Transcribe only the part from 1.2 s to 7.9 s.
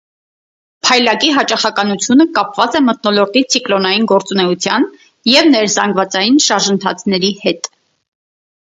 հաճախականությունը կապված է մթնոլորտի ցիկլոնային գործունեության և ներզանգվածային շարժընթացների հետ։